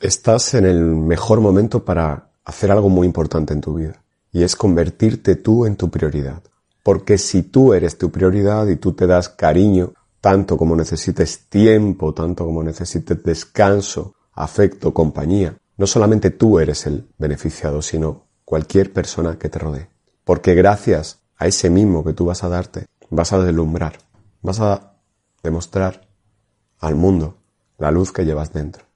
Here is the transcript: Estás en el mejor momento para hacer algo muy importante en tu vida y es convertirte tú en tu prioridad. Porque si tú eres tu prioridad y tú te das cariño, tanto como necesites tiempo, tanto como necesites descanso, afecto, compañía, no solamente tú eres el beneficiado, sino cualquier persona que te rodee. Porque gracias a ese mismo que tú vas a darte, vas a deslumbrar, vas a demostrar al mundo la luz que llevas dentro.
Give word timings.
Estás 0.00 0.54
en 0.54 0.64
el 0.64 0.80
mejor 0.82 1.42
momento 1.42 1.84
para 1.84 2.30
hacer 2.46 2.70
algo 2.70 2.88
muy 2.88 3.06
importante 3.06 3.52
en 3.52 3.60
tu 3.60 3.74
vida 3.74 4.02
y 4.32 4.44
es 4.44 4.56
convertirte 4.56 5.36
tú 5.36 5.66
en 5.66 5.76
tu 5.76 5.90
prioridad. 5.90 6.42
Porque 6.82 7.18
si 7.18 7.42
tú 7.42 7.74
eres 7.74 7.98
tu 7.98 8.10
prioridad 8.10 8.66
y 8.68 8.76
tú 8.76 8.94
te 8.94 9.06
das 9.06 9.28
cariño, 9.28 9.92
tanto 10.22 10.56
como 10.56 10.74
necesites 10.74 11.50
tiempo, 11.50 12.14
tanto 12.14 12.46
como 12.46 12.62
necesites 12.62 13.22
descanso, 13.22 14.14
afecto, 14.32 14.94
compañía, 14.94 15.58
no 15.76 15.86
solamente 15.86 16.30
tú 16.30 16.58
eres 16.58 16.86
el 16.86 17.06
beneficiado, 17.18 17.82
sino 17.82 18.24
cualquier 18.46 18.94
persona 18.94 19.38
que 19.38 19.50
te 19.50 19.58
rodee. 19.58 19.90
Porque 20.24 20.54
gracias 20.54 21.18
a 21.36 21.46
ese 21.46 21.68
mismo 21.68 22.04
que 22.04 22.14
tú 22.14 22.24
vas 22.24 22.42
a 22.42 22.48
darte, 22.48 22.86
vas 23.10 23.34
a 23.34 23.38
deslumbrar, 23.40 23.98
vas 24.40 24.60
a 24.60 24.94
demostrar 25.42 26.08
al 26.78 26.94
mundo 26.94 27.36
la 27.76 27.90
luz 27.90 28.12
que 28.12 28.24
llevas 28.24 28.54
dentro. 28.54 28.89